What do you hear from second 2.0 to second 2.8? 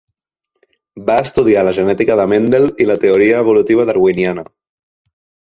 de Mendel